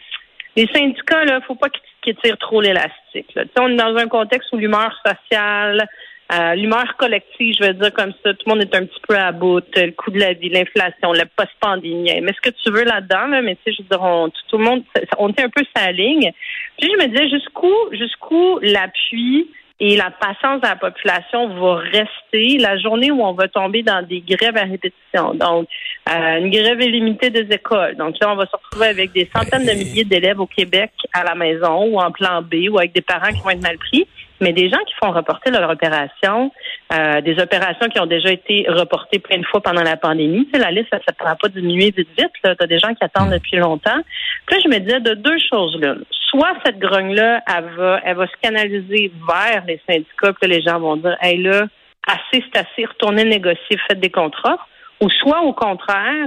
les 0.57 0.69
syndicats, 0.75 1.25
là, 1.25 1.41
faut 1.47 1.55
pas 1.55 1.69
qu'ils 2.03 2.17
tirent 2.17 2.39
trop 2.39 2.61
l'élastique. 2.61 3.37
On 3.59 3.69
est 3.69 3.77
dans 3.77 3.97
un 3.97 4.09
contexte 4.09 4.53
où 4.53 4.57
l'humeur 4.57 4.95
sociale, 5.05 5.87
euh, 6.33 6.55
l'humeur 6.55 6.97
collective, 6.97 7.55
je 7.59 7.65
vais 7.65 7.75
dire 7.75 7.93
comme 7.93 8.13
ça, 8.25 8.35
tout 8.35 8.43
le 8.47 8.55
monde 8.55 8.63
est 8.63 8.75
un 8.75 8.85
petit 8.85 9.01
peu 9.09 9.17
à 9.17 9.31
bout, 9.31 9.63
le 9.77 9.93
coût 9.93 10.11
de 10.11 10.19
la 10.19 10.33
vie, 10.33 10.49
l'inflation, 10.49 11.13
le 11.13 11.25
post-pandémie. 11.37 12.21
Mais 12.21 12.33
ce 12.33 12.51
que 12.51 12.55
tu 12.63 12.71
veux 12.71 12.85
là-dedans, 12.85 13.29
là, 13.29 13.43
mais 13.43 13.55
tu 13.57 13.63
sais, 13.65 13.77
je 13.79 13.83
veux 13.83 13.89
dire, 13.89 14.29
tout, 14.49 14.59
le 14.59 14.65
monde, 14.65 14.83
on 15.19 15.33
tient 15.33 15.45
un 15.45 15.51
peu 15.51 15.63
sa 15.75 15.93
ligne. 15.93 16.33
Puis 16.79 16.91
je 16.91 17.03
me 17.03 17.09
disais 17.09 17.29
jusqu'où, 17.29 17.73
jusqu'où 17.93 18.59
l'appui 18.61 19.49
et 19.79 19.97
la 19.97 20.11
patience 20.11 20.63
de 20.63 20.67
la 20.67 20.77
population 20.77 21.49
va 21.61 21.77
rester 21.77 22.59
la 22.59 22.79
journée 22.79 23.11
où 23.11 23.23
on 23.23 23.35
va 23.35 23.47
tomber 23.47 23.83
dans 23.83 24.03
des 24.03 24.21
grèves 24.21 24.57
à 24.57 24.65
répétition? 24.65 25.35
Donc, 25.35 25.69
euh, 26.09 26.39
une 26.39 26.51
grève 26.51 26.81
illimitée 26.81 27.31
des 27.31 27.55
écoles. 27.55 27.95
Donc 27.97 28.17
là, 28.21 28.33
on 28.33 28.37
va 28.37 28.47
se 28.47 28.57
retrouver 28.57 28.89
avec 28.89 29.13
des 29.13 29.29
centaines 29.33 29.67
de 29.67 29.73
milliers 29.73 30.05
d'élèves 30.05 30.41
au 30.41 30.47
Québec 30.47 30.91
à 31.13 31.23
la 31.23 31.35
maison 31.35 31.85
ou 31.85 32.01
en 32.01 32.11
plan 32.11 32.43
B 32.43 32.69
ou 32.71 32.79
avec 32.79 32.95
des 32.95 33.03
parents 33.03 33.29
qui 33.29 33.41
vont 33.43 33.51
être 33.51 33.63
mal 33.63 33.79
pris 33.79 34.09
mais 34.41 34.53
des 34.53 34.69
gens 34.69 34.79
qui 34.87 34.95
font 35.03 35.13
reporter 35.13 35.51
leur 35.51 35.71
opération, 35.71 36.53
euh, 36.93 37.21
des 37.21 37.39
opérations 37.41 37.89
qui 37.89 38.01
ont 38.01 38.07
déjà 38.07 38.31
été 38.31 38.67
reportées 38.69 39.19
plein 39.19 39.39
de 39.39 39.47
fois 39.47 39.61
pendant 39.61 39.83
la 39.83 39.97
pandémie. 39.97 40.49
Tu 40.53 40.59
la 40.59 40.71
liste, 40.71 40.89
ça 40.91 40.99
ne 41.09 41.15
pourra 41.15 41.37
pas 41.37 41.49
diminuer 41.49 41.93
vite 41.97 42.09
vite. 42.19 42.31
Tu 42.43 42.51
as 42.51 42.67
des 42.67 42.79
gens 42.79 42.95
qui 42.95 43.05
attendent 43.05 43.33
depuis 43.33 43.57
longtemps. 43.57 44.01
Puis 44.47 44.57
là, 44.57 44.63
je 44.65 44.69
me 44.69 44.79
disais 44.79 45.01
de 45.01 45.15
deux 45.15 45.39
choses 45.51 45.79
là. 45.81 45.95
Soit 46.31 46.55
cette 46.65 46.79
grogne-là, 46.79 47.41
elle 47.47 47.65
va, 47.77 48.01
elle 48.05 48.17
va 48.17 48.27
se 48.27 48.37
canaliser 48.43 49.13
vers 49.29 49.65
les 49.67 49.81
syndicats, 49.89 50.33
puis 50.41 50.51
les 50.51 50.63
gens 50.63 50.79
vont 50.79 50.97
dire, 50.97 51.17
hey 51.23 51.41
là, 51.41 51.67
assez, 52.07 52.45
c'est 52.53 52.59
assez, 52.59 52.85
retournez 52.85 53.25
négocier, 53.25 53.79
faites 53.89 54.01
des 54.01 54.11
contrats. 54.11 54.59
Ou 55.01 55.11
soit 55.11 55.43
au 55.43 55.53
contraire, 55.53 56.27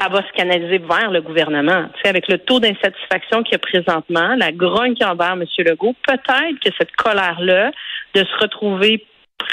elle 0.00 0.12
va 0.12 0.26
se 0.26 0.32
canaliser 0.32 0.78
vers 0.78 1.10
le 1.10 1.20
gouvernement. 1.20 1.86
Tu 1.94 2.00
sais, 2.02 2.08
avec 2.08 2.28
le 2.28 2.38
taux 2.38 2.58
d'insatisfaction 2.58 3.42
qu'il 3.42 3.52
y 3.52 3.56
a 3.56 3.58
présentement, 3.58 4.34
la 4.36 4.50
grogne 4.50 4.94
qui 4.94 5.04
envers 5.04 5.32
M. 5.32 5.44
Legault, 5.58 5.94
peut-être 6.06 6.58
que 6.64 6.70
cette 6.78 6.92
colère-là, 6.96 7.70
de 8.14 8.20
se 8.24 8.36
retrouver, 8.40 9.06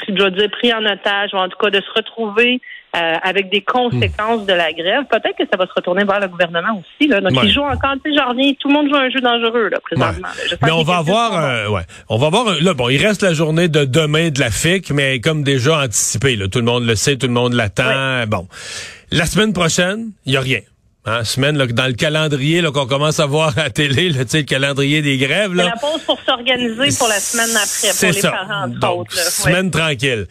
je 0.08 0.14
dois 0.14 0.30
dire, 0.30 0.50
pris 0.50 0.74
en 0.74 0.86
otage, 0.86 1.34
ou 1.34 1.38
en 1.38 1.50
tout 1.50 1.58
cas 1.58 1.70
de 1.70 1.82
se 1.82 1.92
retrouver 1.96 2.62
euh, 2.96 3.16
avec 3.22 3.50
des 3.50 3.62
conséquences 3.62 4.46
de 4.46 4.54
la 4.54 4.72
grève, 4.72 5.04
peut-être 5.10 5.38
que 5.38 5.44
ça 5.52 5.58
va 5.58 5.68
se 5.68 5.74
retourner 5.76 6.04
vers 6.04 6.20
le 6.20 6.28
gouvernement 6.28 6.80
aussi. 6.80 7.08
Là. 7.08 7.22
Donc, 7.22 7.34
ils 7.44 7.52
jouent 7.52 7.62
encore, 7.62 7.96
tu 8.04 8.12
sais, 8.12 8.18
genre, 8.18 8.34
tout 8.60 8.68
le 8.70 8.74
monde 8.74 8.90
joue 8.90 8.96
un 8.96 9.10
jeu 9.10 9.20
dangereux, 9.20 9.70
là, 9.70 9.80
présentement. 9.82 10.28
Mais 10.64 10.72
on 10.72 10.84
va 10.84 10.98
avoir, 10.98 11.38
euh, 11.38 11.70
ouais, 11.70 11.84
on 12.10 12.18
va 12.18 12.28
avoir, 12.28 12.56
là, 12.62 12.74
bon, 12.74 12.90
il 12.90 13.06
reste 13.06 13.24
la 13.24 13.34
journée 13.34 13.68
de 13.68 13.86
demain 13.86 14.30
de 14.30 14.40
la 14.40 14.50
FIC, 14.50 14.92
mais 14.92 15.20
comme 15.20 15.44
déjà 15.44 15.84
anticipé, 15.84 16.36
là, 16.36 16.48
tout 16.48 16.60
le 16.60 16.66
monde 16.66 16.86
le 16.86 16.96
sait, 16.96 17.18
tout 17.18 17.28
le 17.28 17.34
monde 17.34 17.54
l'attend, 17.54 18.26
bon. 18.28 18.48
La 19.12 19.26
semaine 19.26 19.54
prochaine, 19.54 20.12
il 20.26 20.32
n'y 20.32 20.38
a 20.38 20.42
rien. 20.42 20.60
Hein, 21.10 21.24
semaine 21.24 21.58
là, 21.58 21.68
dans 21.68 21.88
le 21.88 21.94
calendrier 21.94 22.62
qu'on 22.64 22.86
commence 22.86 23.22
à 23.22 23.26
voir 23.26 23.58
à 23.58 23.64
la 23.64 23.70
télé, 23.70 24.10
là, 24.10 24.24
le 24.32 24.42
calendrier 24.42 25.02
des 25.02 25.18
grèves. 25.18 25.54
Là, 25.54 25.66
la 25.66 25.72
pause 25.72 26.02
pour 26.06 26.20
s'organiser 26.22 26.98
pour 26.98 27.08
la 27.08 27.20
semaine 27.20 27.56
après, 27.56 27.98
pour 27.98 28.14
les 28.14 28.22
ça. 28.22 28.32
parents. 28.32 28.68
Donc, 28.68 29.12
semaine 29.14 29.72
tranquille. 29.72 30.28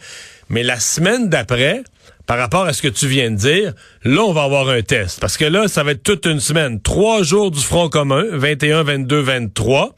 Mais 0.49 0.61
la 0.61 0.79
semaine 0.79 1.29
d'après, 1.29 1.81
par 2.27 2.37
rapport 2.37 2.65
à 2.65 2.73
ce 2.73 2.81
que 2.81 2.89
tu 2.89 3.07
viens 3.07 3.31
de 3.31 3.37
dire, 3.37 3.73
là, 4.03 4.21
on 4.21 4.33
va 4.33 4.43
avoir 4.43 4.67
un 4.67 4.81
test. 4.81 5.19
Parce 5.21 5.37
que 5.37 5.45
là, 5.45 5.69
ça 5.69 5.83
va 5.83 5.91
être 5.91 6.03
toute 6.03 6.25
une 6.25 6.41
semaine. 6.41 6.81
Trois 6.81 7.23
jours 7.23 7.51
du 7.51 7.61
Front 7.61 7.87
commun, 7.87 8.25
21, 8.31 8.83
22, 8.83 9.19
23. 9.19 9.95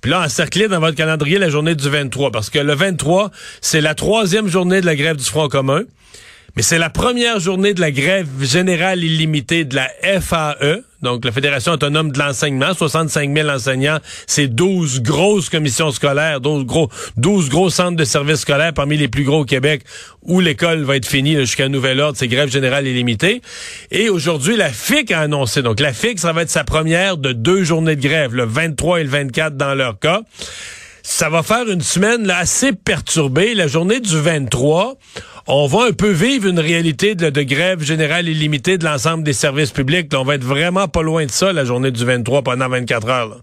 Puis 0.00 0.10
là, 0.10 0.22
encerclé 0.22 0.68
dans 0.68 0.80
votre 0.80 0.96
calendrier 0.96 1.38
la 1.38 1.50
journée 1.50 1.74
du 1.74 1.88
23. 1.88 2.32
Parce 2.32 2.48
que 2.48 2.58
le 2.58 2.74
23, 2.74 3.30
c'est 3.60 3.82
la 3.82 3.94
troisième 3.94 4.48
journée 4.48 4.80
de 4.80 4.86
la 4.86 4.96
grève 4.96 5.16
du 5.16 5.24
Front 5.24 5.48
commun. 5.48 5.82
Mais 6.56 6.62
c'est 6.62 6.78
la 6.78 6.88
première 6.88 7.38
journée 7.38 7.74
de 7.74 7.82
la 7.82 7.90
grève 7.90 8.28
générale 8.40 9.04
illimitée 9.04 9.66
de 9.66 9.76
la 9.76 9.90
FAE, 10.22 10.80
donc 11.02 11.26
la 11.26 11.30
Fédération 11.30 11.72
autonome 11.72 12.12
de 12.12 12.18
l'enseignement, 12.18 12.72
65 12.72 13.30
000 13.36 13.50
enseignants, 13.50 13.98
c'est 14.26 14.46
12 14.48 15.02
grosses 15.02 15.50
commissions 15.50 15.90
scolaires, 15.90 16.40
12 16.40 16.64
gros, 16.64 16.88
12 17.18 17.50
gros 17.50 17.68
centres 17.68 17.96
de 17.96 18.04
services 18.04 18.40
scolaires 18.40 18.72
parmi 18.72 18.96
les 18.96 19.08
plus 19.08 19.24
gros 19.24 19.40
au 19.40 19.44
Québec 19.44 19.82
où 20.22 20.40
l'école 20.40 20.82
va 20.84 20.96
être 20.96 21.06
finie 21.06 21.36
jusqu'à 21.36 21.68
nouvel 21.68 22.00
ordre, 22.00 22.16
c'est 22.16 22.26
grève 22.26 22.48
générale 22.48 22.86
illimitée. 22.86 23.42
Et 23.90 24.08
aujourd'hui, 24.08 24.56
la 24.56 24.70
FIC 24.70 25.10
a 25.10 25.20
annoncé, 25.20 25.60
donc 25.60 25.78
la 25.78 25.92
FIC, 25.92 26.18
ça 26.18 26.32
va 26.32 26.40
être 26.40 26.48
sa 26.48 26.64
première 26.64 27.18
de 27.18 27.32
deux 27.32 27.64
journées 27.64 27.96
de 27.96 28.02
grève, 28.02 28.34
le 28.34 28.46
23 28.46 29.00
et 29.00 29.04
le 29.04 29.10
24 29.10 29.58
dans 29.58 29.74
leur 29.74 29.98
cas. 29.98 30.22
Ça 31.02 31.28
va 31.28 31.44
faire 31.44 31.70
une 31.70 31.82
semaine 31.82 32.28
assez 32.30 32.72
perturbée. 32.72 33.54
La 33.54 33.68
journée 33.68 34.00
du 34.00 34.18
23, 34.18 34.96
on 35.48 35.66
va 35.66 35.86
un 35.88 35.92
peu 35.92 36.10
vivre 36.10 36.48
une 36.48 36.58
réalité 36.58 37.14
de, 37.14 37.42
grève 37.42 37.80
générale 37.80 38.28
illimitée 38.28 38.78
de 38.78 38.84
l'ensemble 38.84 39.22
des 39.22 39.32
services 39.32 39.70
publics. 39.70 40.12
on 40.14 40.24
va 40.24 40.34
être 40.34 40.44
vraiment 40.44 40.88
pas 40.88 41.02
loin 41.02 41.24
de 41.24 41.30
ça, 41.30 41.52
la 41.52 41.64
journée 41.64 41.90
du 41.90 42.04
23 42.04 42.42
pendant 42.42 42.68
24 42.68 43.08
heures. 43.08 43.36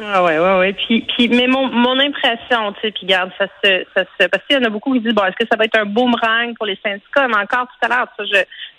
Ah 0.00 0.22
ouais, 0.22 0.38
ouais, 0.38 0.58
ouais. 0.58 0.72
Puis, 0.72 1.04
puis 1.16 1.28
mais 1.28 1.48
mon, 1.48 1.68
mon 1.68 1.98
impression, 1.98 2.72
tu 2.74 2.80
sais, 2.80 2.90
puis 2.92 3.06
garde, 3.06 3.30
ça 3.36 3.46
se, 3.62 3.84
ça 3.94 4.04
se, 4.04 4.28
parce 4.28 4.44
qu'il 4.46 4.56
y 4.56 4.60
en 4.60 4.64
a 4.64 4.70
beaucoup 4.70 4.94
qui 4.94 5.00
disent 5.00 5.14
bon, 5.14 5.24
est-ce 5.24 5.36
que 5.36 5.48
ça 5.50 5.56
va 5.56 5.64
être 5.64 5.78
un 5.78 5.84
boomerang 5.84 6.54
pour 6.56 6.66
les 6.66 6.78
syndicats? 6.82 7.26
Mais 7.26 7.36
encore 7.36 7.66
tout 7.66 7.86
à 7.86 7.88
l'heure, 7.88 8.06
ça, 8.16 8.24
je, 8.24 8.38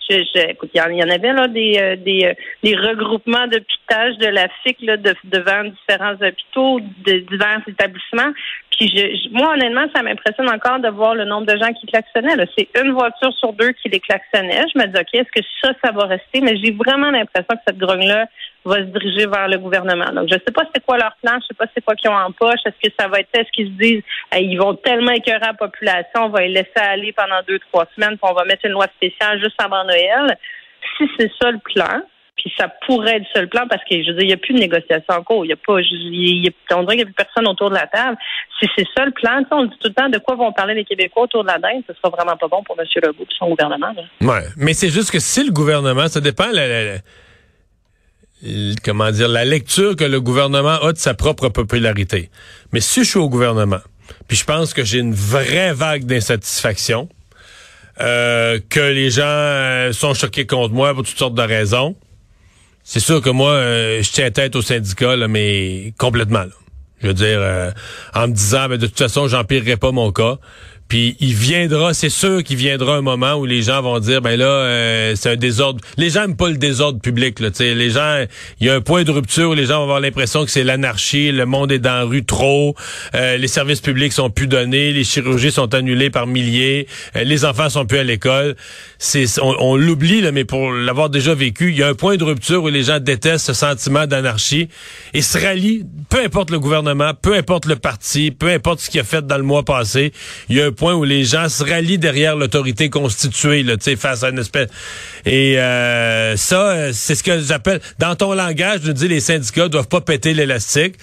écoute, 0.10 0.72
il 0.74 0.80
y, 0.80 1.04
en 1.04 1.10
avait 1.10 1.34
là 1.34 1.48
des 1.48 1.78
euh, 1.80 1.96
des, 1.96 2.26
euh, 2.26 2.34
des 2.64 2.76
regroupements 2.76 3.48
de 3.48 3.60
pitage 3.60 4.18
de 4.18 4.28
la 4.28 4.48
FIC 4.64 4.78
là, 4.82 4.98
de, 4.98 5.16
devant 5.26 5.64
différents 5.64 6.14
hôpitaux, 6.14 6.80
de 7.06 7.20
divers 7.20 7.62
établissements. 7.68 8.32
Puis 8.72 8.90
je, 8.90 9.30
moi, 9.32 9.54
honnêtement, 9.54 9.86
ça 9.94 10.02
m'impressionne 10.02 10.50
encore 10.50 10.80
de 10.80 10.90
voir 10.90 11.16
le 11.16 11.26
nombre 11.26 11.46
de 11.46 11.58
gens 11.58 11.72
qui 11.74 11.86
klaxonnaient. 11.88 12.36
C'est 12.58 12.70
une 12.82 12.92
voiture 12.94 13.34
sur 13.34 13.54
deux 13.54 13.72
qui 13.74 13.90
les 13.90 14.00
klaxonnait. 14.00 14.64
Je 14.74 14.80
me 14.80 14.88
dis, 14.88 15.00
OK, 15.00 15.14
est-ce 15.14 15.32
que 15.32 15.46
ça, 15.62 15.74
ça 15.84 15.92
va 15.92 16.06
rester? 16.06 16.42
Mais 16.42 16.58
j'ai 16.58 16.72
vraiment 16.72 17.12
l'impression 17.12 17.56
que 17.56 17.62
cette 17.68 17.78
grogne-là 17.78 18.26
va 18.66 18.78
se 18.78 18.84
diriger 18.84 19.26
vers 19.26 19.48
le 19.48 19.58
gouvernement. 19.58 20.12
Donc, 20.14 20.30
je 20.30 20.36
ne 20.36 20.40
sais 20.40 20.54
pas 20.54 20.64
c'est 20.74 20.84
quoi 20.86 20.98
leur 20.98 21.16
plan, 21.22 21.38
je 21.42 21.48
sais 21.48 21.54
pas 21.58 21.66
c'est 21.74 21.84
quoi 21.84 21.96
qu'ils 21.96 22.10
ont 22.10 22.16
en 22.16 22.32
poche. 22.32 22.60
Est-ce 22.66 22.90
que 22.90 22.94
ça 23.00 23.08
va 23.08 23.20
être, 23.20 23.30
est-ce 23.34 23.52
qu'ils 23.52 23.68
se 23.68 23.72
disent, 23.72 24.04
ils 24.38 24.58
vont 24.58 24.76
tellement 24.76 25.12
écœurer 25.12 25.40
la 25.40 25.54
population, 25.54 26.26
on 26.26 26.30
va 26.30 26.42
les 26.42 26.50
laisser 26.50 26.70
aller 26.76 27.12
pendant 27.12 27.42
deux, 27.48 27.60
trois 27.60 27.88
semaines, 27.96 28.18
puis 28.18 28.30
on 28.30 28.34
va 28.34 28.46
mettre 28.46 28.66
une 28.66 28.74
loi 28.74 28.86
spéciale 28.96 29.42
juste 29.42 29.60
avant 29.62 29.84
Noël. 29.84 30.01
Si 30.98 31.10
c'est 31.18 31.32
ça 31.42 31.52
le 31.52 31.60
plan, 31.60 32.02
puis 32.36 32.52
ça 32.58 32.68
pourrait 32.88 33.18
être 33.18 33.28
ça 33.34 33.42
le 33.42 33.48
plan 33.48 33.68
parce 33.70 33.84
que 33.84 34.02
je 34.02 34.10
veux 34.10 34.18
dire, 34.18 34.24
il 34.24 34.28
n'y 34.28 34.34
a 34.34 34.38
plus 34.38 34.54
de 34.54 34.60
négociation 34.60 35.14
en 35.14 35.24
cours. 35.24 35.46
Il 35.46 35.50
y 35.50 35.54
a 35.54 35.58
pas, 35.58 35.80
y 35.80 36.52
on 36.72 36.84
dirait 36.84 36.96
qu'il 36.96 36.98
n'y 36.98 37.02
a 37.04 37.06
plus 37.06 37.14
personne 37.14 37.48
autour 37.48 37.70
de 37.70 37.76
la 37.76 37.88
table. 37.88 38.18
Si 38.60 38.68
c'est 38.76 38.88
ça 38.96 39.06
le 39.06 39.12
plan, 39.12 39.44
on 39.52 39.66
dit 39.66 39.78
tout 39.80 39.90
le 39.90 39.94
temps 39.94 40.10
de 40.10 40.18
quoi 40.18 40.36
vont 40.36 40.52
parler 40.52 40.74
les 40.74 40.86
Québécois 40.86 41.24
autour 41.24 41.44
de 41.44 41.50
la 41.50 41.60
dinde, 41.60 41.84
ce 41.88 41.94
sera 41.94 42.10
vraiment 42.10 42.36
pas 42.38 42.48
bon 42.48 42.64
pour 42.64 42.80
M. 42.80 42.86
Legault 42.96 43.24
et 43.24 43.36
son 43.38 43.50
gouvernement. 43.50 43.94
Oui, 44.22 44.28
Ouais, 44.28 44.44
mais 44.58 44.74
c'est 44.74 44.90
juste 44.90 45.12
que 45.12 45.20
si 45.20 45.44
le 45.44 45.52
gouvernement, 45.52 46.08
ça 46.08 46.20
dépend 46.20 46.50
comment 48.84 49.12
dire, 49.12 49.28
la 49.28 49.46
lecture 49.46 49.96
que 49.96 50.04
le 50.04 50.20
gouvernement 50.20 50.82
a 50.82 50.94
de 50.94 50.98
sa 50.98 51.14
propre 51.14 51.50
popularité. 51.50 52.30
Mais 52.72 52.80
si 52.80 53.04
je 53.04 53.10
suis 53.10 53.20
au 53.20 53.30
gouvernement, 53.30 53.82
puis 54.28 54.38
je 54.38 54.46
pense 54.46 54.74
que 54.74 54.84
j'ai 54.84 55.00
une 55.00 55.14
vraie 55.14 55.74
vague 55.74 56.06
d'insatisfaction, 56.06 57.08
euh, 58.00 58.60
que 58.70 58.80
les 58.80 59.10
gens 59.10 59.24
euh, 59.26 59.92
sont 59.92 60.14
choqués 60.14 60.46
contre 60.46 60.74
moi 60.74 60.94
pour 60.94 61.04
toutes 61.04 61.18
sortes 61.18 61.36
de 61.36 61.42
raisons, 61.42 61.96
c'est 62.84 63.00
sûr 63.00 63.22
que 63.22 63.30
moi, 63.30 63.52
euh, 63.52 64.02
je 64.02 64.12
tiens 64.12 64.32
tête 64.32 64.56
au 64.56 64.62
syndicat, 64.62 65.16
mais 65.28 65.94
complètement. 65.98 66.46
Je 67.02 67.08
veux 67.08 67.14
dire, 67.14 67.42
en 68.14 68.28
me 68.28 68.34
disant, 68.34 68.70
ben, 68.70 68.78
de 68.78 68.86
toute 68.86 69.00
façon, 69.00 69.28
j'empirerai 69.28 69.76
pas 69.76 69.92
mon 69.92 70.12
cas. 70.12 70.38
Puis 70.92 71.16
il 71.22 71.34
viendra, 71.34 71.94
c'est 71.94 72.10
sûr 72.10 72.44
qu'il 72.44 72.58
viendra 72.58 72.98
un 72.98 73.02
moment 73.02 73.36
où 73.36 73.46
les 73.46 73.62
gens 73.62 73.82
vont 73.82 73.98
dire, 74.00 74.22
ben 74.22 74.38
là, 74.38 74.46
euh, 74.46 75.14
c'est 75.16 75.30
un 75.30 75.36
désordre. 75.38 75.80
Les 75.96 76.10
gens 76.10 76.28
n'aiment 76.28 76.36
pas 76.36 76.50
le 76.50 76.58
désordre 76.58 77.00
public. 77.00 77.40
Là, 77.40 77.48
les 77.62 77.92
gens, 77.92 78.26
il 78.60 78.68
y 78.68 78.70
a 78.70 78.76
un 78.76 78.82
point 78.82 79.06
de 79.06 79.12
rupture 79.12 79.52
où 79.52 79.54
les 79.54 79.68
gens 79.68 79.78
vont 79.78 79.84
avoir 79.84 80.02
l'impression 80.02 80.44
que 80.44 80.52
c'est 80.52 80.66
l'anarchie, 80.66 81.32
le 81.32 81.46
monde 81.46 81.72
est 81.72 81.80
dans 81.80 81.94
la 81.94 82.04
rue 82.04 82.26
trop, 82.26 82.76
euh, 83.16 83.38
les 83.38 83.48
services 83.48 83.80
publics 83.80 84.12
sont 84.12 84.30
plus 84.30 84.48
donnés, 84.48 84.92
les 84.92 85.06
chirurgies 85.06 85.54
sont 85.54 85.74
annulées 85.74 86.10
par 86.10 86.28
milliers, 86.28 86.88
euh, 87.16 87.24
les 87.24 87.46
enfants 87.46 87.70
sont 87.70 87.86
plus 87.86 88.00
à 88.00 88.04
l'école. 88.04 88.58
C'est, 89.00 89.28
on, 89.42 89.78
l'oublie 89.78 90.20
là, 90.20 90.34
mais 90.34 90.44
pour 90.44 90.74
l'avoir 90.74 91.10
déjà 91.10 91.34
vécu, 91.34 91.70
il 91.70 91.78
y 91.78 91.84
a 91.84 91.88
un 91.88 91.96
point 91.96 92.18
de 92.18 92.26
rupture 92.26 92.64
où 92.64 92.68
les 92.68 92.84
gens 92.84 93.00
détestent 93.00 93.46
ce 93.46 93.54
sentiment 93.54 94.08
d'anarchie 94.08 94.68
et 95.14 95.22
se 95.22 95.38
rallient, 95.38 95.86
peu 96.10 96.22
importe 96.22 96.52
le 96.52 96.60
gouvernement, 96.60 97.14
peu 97.14 97.34
importe 97.34 97.66
le 97.66 97.78
parti, 97.78 98.32
peu 98.32 98.50
importe 98.50 98.82
ce 98.82 98.90
qu'il 98.90 99.00
a 99.00 99.06
fait 99.06 99.26
dans 99.26 99.38
le 99.38 99.44
mois 99.44 99.64
passé, 99.64 100.12
y 100.50 100.60
a 100.60 100.70
point 100.82 100.96
où 100.96 101.04
les 101.04 101.26
gens 101.26 101.48
se 101.48 101.64
rallient 101.64 102.00
derrière 102.00 102.36
l'autorité 102.36 102.90
constituée, 102.90 103.62
là, 103.62 103.76
face 103.98 104.24
à 104.24 104.30
une 104.30 104.40
espèce. 104.40 104.68
Et 105.28 105.60
euh, 105.60 106.36
ça, 106.38 106.72
euh, 106.72 106.90
c'est 106.92 107.14
ce 107.14 107.24
que 107.24 107.38
j'appelle, 107.38 107.80
dans 108.00 108.16
ton 108.16 108.34
langage, 108.34 108.80
je 108.86 108.92
dis 108.92 109.08
les 109.08 109.20
syndicats 109.20 109.68
doivent 109.68 109.88
pas 109.88 110.02
péter 110.02 110.34
l'élastique. 110.34 110.96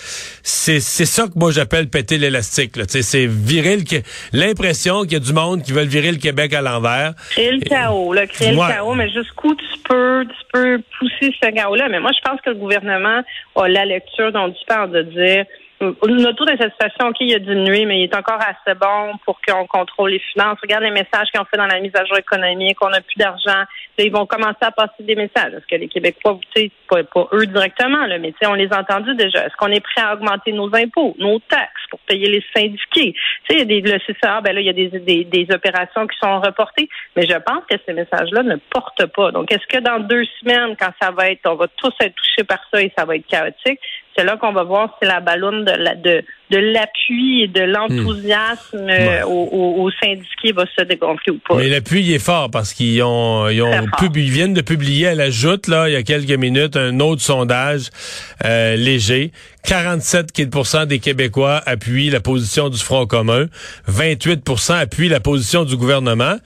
C'est 0.42 0.80
ça 0.80 1.26
que 1.28 1.38
moi 1.38 1.52
j'appelle 1.52 1.88
péter 1.88 2.18
l'élastique. 2.18 2.73
C'est 2.88 3.26
virer 3.26 3.76
le, 3.76 3.85
l'impression 4.32 5.02
qu'il 5.02 5.12
y 5.12 5.16
a 5.16 5.20
du 5.20 5.32
monde 5.32 5.62
qui 5.62 5.70
veulent 5.70 5.87
virer 5.87 6.11
le 6.11 6.18
Québec 6.18 6.54
à 6.54 6.61
l'envers. 6.61 7.12
Créer 7.30 7.52
le 7.52 7.61
chaos, 7.61 8.12
là, 8.12 8.26
créer 8.26 8.50
le 8.50 8.56
chaos, 8.56 8.94
mais 8.94 9.08
jusqu'où 9.11 9.54
tu 9.54 9.78
peux, 9.88 10.25
tu 10.25 10.44
peux 10.52 10.80
pousser 10.99 11.32
ce 11.40 11.50
chaos-là? 11.50 11.88
Mais 11.88 12.00
moi, 12.00 12.11
je 12.16 12.28
pense 12.28 12.40
que 12.40 12.50
le 12.50 12.56
gouvernement 12.56 13.23
a 13.54 13.68
la 13.68 13.85
lecture 13.85 14.32
dont 14.32 14.50
tu 14.50 14.66
parles 14.66 14.90
de 14.90 15.02
dire 15.02 15.44
notre 15.80 16.37
taux 16.37 16.44
d'insatisfaction, 16.44 17.08
OK, 17.08 17.16
il 17.20 17.35
a 17.35 17.38
diminué, 17.38 17.85
mais 17.85 18.00
il 18.00 18.04
est 18.04 18.16
encore 18.16 18.40
assez 18.40 18.76
bon 18.78 19.16
pour 19.25 19.40
qu'on 19.40 19.66
contrôle 19.66 20.11
les 20.11 20.18
finances. 20.18 20.58
Regarde 20.61 20.82
les 20.82 20.90
messages 20.90 21.28
qu'ils 21.30 21.40
ont 21.40 21.44
fait 21.44 21.56
dans 21.56 21.66
la 21.66 21.80
mise 21.80 21.94
à 21.94 22.04
jour 22.04 22.18
économique, 22.18 22.76
on 22.80 22.88
n'a 22.88 23.00
plus 23.00 23.16
d'argent. 23.16 23.64
Ils 23.99 24.12
vont 24.12 24.26
commencer 24.26 24.62
à 24.62 24.70
passer 24.70 25.02
des 25.02 25.14
messages. 25.14 25.52
Est-ce 25.52 25.66
que 25.66 25.76
les 25.76 25.88
Québécois, 25.88 26.38
tu 26.54 26.62
sais, 26.62 26.70
pas, 26.88 27.02
pas 27.04 27.28
eux 27.32 27.47
directement, 27.47 28.06
là, 28.06 28.18
mais 28.18 28.32
tu 28.32 28.38
sais, 28.40 28.47
on 28.47 28.54
les 28.54 28.73
a 28.73 28.80
entendus 28.80 29.14
déjà. 29.14 29.47
Est-ce 29.47 29.56
qu'on 29.56 29.70
est 29.70 29.80
prêt 29.80 30.02
à 30.02 30.14
augmenter 30.14 30.52
nos 30.52 30.75
impôts, 30.75 31.14
nos 31.18 31.38
taxes 31.40 31.87
pour 31.90 32.00
payer 32.00 32.28
les 32.28 32.44
syndiqués? 32.54 33.14
Tu 33.49 33.58
sais, 33.58 33.64
le 33.64 33.99
CCA, 33.99 34.40
ben 34.40 34.54
là, 34.54 34.61
il 34.61 34.66
y 34.66 34.70
a 34.70 34.73
des, 34.73 34.88
des, 34.88 35.25
des 35.25 35.47
opérations 35.52 36.06
qui 36.06 36.18
sont 36.18 36.40
reportées, 36.40 36.88
mais 37.16 37.26
je 37.26 37.37
pense 37.37 37.64
que 37.70 37.76
ces 37.87 37.92
messages-là 37.92 38.42
ne 38.42 38.56
portent 38.70 39.06
pas. 39.06 39.30
Donc, 39.30 39.52
est-ce 39.52 39.66
que 39.68 39.82
dans 39.82 40.00
deux 40.00 40.25
semaines, 40.40 40.76
quand 40.78 40.92
ça 41.00 41.11
va 41.11 41.30
être, 41.30 41.47
on 41.47 41.54
va 41.54 41.66
tous 41.76 41.92
être 42.00 42.14
touchés 42.14 42.44
par 42.44 42.58
ça 42.73 42.82
et 42.82 42.92
ça 42.97 43.04
va 43.04 43.16
être 43.16 43.26
chaotique, 43.26 43.80
c'est 44.18 44.25
là 44.25 44.37
qu'on 44.37 44.52
va 44.52 44.64
voir 44.64 44.98
si 45.00 45.06
la 45.06 45.20
ballonne 45.20 45.64
de 45.64 45.70
la, 45.70 45.94
de, 45.94 46.25
de 46.50 46.58
l'appui 46.58 47.42
et 47.42 47.46
de 47.46 47.60
l'enthousiasme 47.60 48.84
hmm. 48.84 48.90
euh, 48.90 49.25
aux, 49.25 49.90
syndiqués 50.02 50.52
va 50.52 50.64
se 50.76 50.82
dégonfler 50.82 51.32
ou 51.32 51.38
pas. 51.46 51.54
Mais 51.54 51.68
l'appui 51.68 52.12
est 52.12 52.18
fort 52.18 52.50
parce 52.50 52.75
qu'ils 52.75 53.00
ont, 53.04 53.48
ils 53.48 53.62
ont 53.62 53.70
ils 54.02 54.30
viennent 54.30 54.54
de 54.54 54.60
publier 54.60 55.08
à 55.08 55.14
la 55.14 55.30
joute 55.30 55.68
là 55.68 55.88
il 55.88 55.92
y 55.92 55.96
a 55.96 56.02
quelques 56.02 56.37
minutes 56.38 56.76
un 56.76 56.98
autre 57.00 57.22
sondage 57.22 57.90
euh, 58.44 58.76
léger. 58.76 59.30
47% 59.66 60.87
des 60.87 60.98
Québécois 60.98 61.60
appuient 61.66 62.10
la 62.10 62.20
position 62.20 62.70
du 62.70 62.78
Front 62.78 63.06
commun, 63.06 63.46
28% 63.88 64.72
appuient 64.72 65.08
la 65.08 65.20
position 65.20 65.64
du 65.64 65.76
gouvernement. 65.76 66.37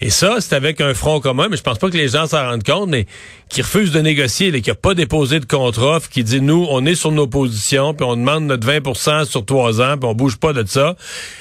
Et 0.00 0.10
ça, 0.10 0.40
c'est 0.40 0.54
avec 0.54 0.80
un 0.80 0.94
front 0.94 1.20
commun, 1.20 1.48
mais 1.50 1.56
je 1.56 1.62
pense 1.62 1.78
pas 1.78 1.88
que 1.90 1.96
les 1.96 2.08
gens 2.08 2.26
s'en 2.26 2.48
rendent 2.48 2.64
compte, 2.64 2.88
mais 2.88 3.06
qui 3.48 3.62
refuse 3.62 3.92
de 3.92 4.00
négocier, 4.00 4.50
qui 4.60 4.70
n'a 4.70 4.74
pas 4.74 4.94
déposé 4.94 5.40
de 5.40 5.44
contre-offre, 5.44 6.08
qui 6.08 6.24
dit, 6.24 6.40
nous, 6.40 6.66
on 6.70 6.84
est 6.84 6.94
sur 6.94 7.12
nos 7.12 7.26
positions, 7.26 7.94
puis 7.94 8.04
on 8.04 8.16
demande 8.16 8.44
notre 8.44 8.66
20% 8.66 9.24
sur 9.24 9.44
trois 9.44 9.80
ans, 9.80 9.96
puis 9.98 10.08
on 10.08 10.14
bouge 10.14 10.38
pas 10.38 10.52
de 10.52 10.64
ça. 10.66 10.96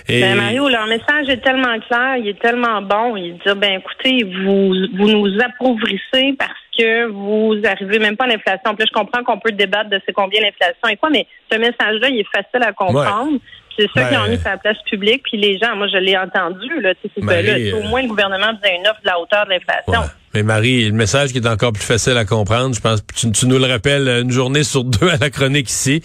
Et... 0.07 0.22
Ben 0.22 0.36
Mario, 0.36 0.69
leur 0.69 0.88
message 0.88 1.29
est 1.29 1.43
tellement 1.43 1.79
clair, 1.88 2.17
il 2.17 2.27
est 2.27 2.39
tellement 2.39 2.81
bon. 2.81 3.15
Il 3.15 3.33
dit, 3.33 3.53
ben 3.55 3.79
écoutez, 3.79 4.24
vous, 4.24 4.74
vous 4.98 5.10
nous 5.10 5.39
appauvrissez 5.41 6.36
parce 6.38 6.51
que 6.77 7.07
vous 7.07 7.55
arrivez 7.65 8.00
même 8.00 8.17
pas 8.17 8.25
à 8.25 8.27
l'inflation. 8.27 8.75
Puis 8.75 8.88
je 8.88 8.93
comprends 8.93 9.24
qu'on 9.24 9.39
peut 9.39 9.51
débattre 9.51 9.89
de 9.89 10.00
c'est 10.05 10.13
combien 10.13 10.41
l'inflation 10.41 10.88
et 10.89 10.98
quoi, 10.98 11.10
mais 11.10 11.27
ce 11.51 11.57
message-là, 11.57 12.10
il 12.10 12.19
est 12.19 12.27
facile 12.33 12.67
à 12.67 12.74
comprendre. 12.74 13.39
C'est 13.77 13.89
ça 13.94 14.10
qui 14.10 14.15
ont 14.18 14.27
mis 14.27 14.38
sur 14.38 14.50
la 14.50 14.58
place 14.58 14.77
publique, 14.89 15.24
puis 15.24 15.38
les 15.38 15.58
gens, 15.58 15.75
moi 15.75 15.88
je 15.88 15.98
l'ai 15.98 16.18
entendu, 16.18 16.70
là, 16.82 16.94
c'est 17.01 17.24
là, 17.24 17.77
au 17.77 17.84
moins 17.84 18.01
le 18.01 18.08
gouvernement 18.08 18.51
faisait 18.62 18.75
une 18.77 18.88
offre 18.88 19.01
de 19.01 19.08
la 19.08 19.20
hauteur 19.20 19.46
de 19.46 19.51
l'inflation. 19.51 20.10
Mais 20.34 20.42
Marie, 20.42 20.86
le 20.86 20.94
message 20.94 21.32
qui 21.32 21.38
est 21.38 21.48
encore 21.48 21.74
plus 21.74 21.84
facile 21.84 22.18
à 22.18 22.25
comprendre, 22.25 22.74
je 22.75 22.82
pense 22.82 23.03
tu, 23.15 23.32
tu 23.32 23.46
nous 23.46 23.60
le 23.60 23.68
rappelles 23.68 24.08
une 24.08 24.32
journée 24.32 24.63
sur 24.63 24.84
deux 24.84 25.08
à 25.08 25.18
la 25.18 25.30
chronique 25.30 25.70
ici, 25.70 26.01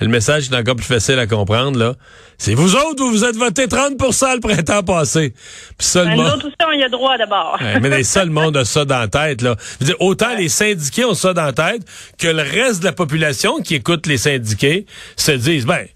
le 0.00 0.06
message 0.06 0.48
qui 0.48 0.54
est 0.54 0.56
encore 0.56 0.76
plus 0.76 0.86
facile 0.86 1.18
à 1.18 1.26
comprendre, 1.26 1.78
là, 1.78 1.94
c'est 2.38 2.54
vous 2.54 2.76
autres, 2.76 3.02
vous 3.02 3.10
vous 3.10 3.24
êtes 3.24 3.36
voté 3.36 3.66
30% 3.66 4.34
le 4.34 4.40
printemps 4.40 4.82
passé? 4.82 5.32
Puis 5.78 5.86
ça, 5.86 6.04
ben, 6.04 6.16
nous 6.16 6.22
autres 6.22 6.46
aussi, 6.46 6.56
on 6.66 6.72
y 6.72 6.82
a 6.82 6.88
droit 6.88 7.18
d'abord. 7.18 7.58
mais 7.80 7.88
les 7.88 8.04
seuls 8.04 8.30
monde 8.30 8.56
a 8.56 8.64
ça 8.64 8.84
dans 8.84 8.98
la 8.98 9.08
tête, 9.08 9.42
là. 9.42 9.56
dire, 9.80 9.96
autant 10.00 10.34
les 10.36 10.48
syndiqués 10.48 11.04
ont 11.04 11.14
ça 11.14 11.34
dans 11.34 11.44
la 11.44 11.52
tête 11.52 11.82
que 12.18 12.28
le 12.28 12.42
reste 12.42 12.80
de 12.80 12.84
la 12.84 12.92
population 12.92 13.60
qui 13.62 13.74
écoute 13.74 14.06
les 14.06 14.16
syndiqués 14.16 14.86
se 15.16 15.32
disent, 15.32 15.66
ben, 15.66 15.86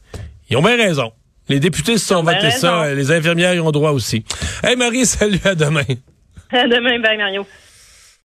ils 0.49 0.57
ont 0.57 0.63
bien 0.63 0.77
raison. 0.77 1.13
Les 1.49 1.61
députés 1.61 1.99
se 1.99 2.07
sont 2.07 2.23
votés 2.23 2.51
ça. 2.51 2.93
Les 2.95 3.13
infirmières 3.13 3.55
y 3.55 3.61
ont 3.61 3.71
droit 3.71 3.93
aussi. 3.93 4.25
Hey 4.63 4.77
Marie, 4.77 5.07
salut, 5.07 5.41
à 5.45 5.55
demain. 5.55 5.85
À 6.51 6.67
demain, 6.67 6.99
bye 7.01 7.17
Mario. 7.17 7.47